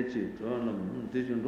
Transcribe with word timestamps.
chi 0.00 0.32
tuwa 0.38 0.56
nam, 0.56 1.06
di 1.10 1.22
chun 1.26 1.42